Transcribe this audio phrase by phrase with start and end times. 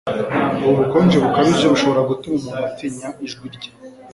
[0.59, 3.71] Ubu bukonje bukabije bushobora gutuma umuntu atinya ijwi rye